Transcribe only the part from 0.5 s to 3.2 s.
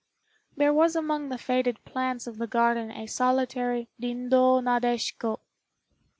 There was among the faded plants of the garden a